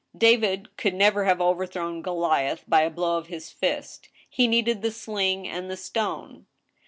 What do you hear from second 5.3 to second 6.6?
and the stone.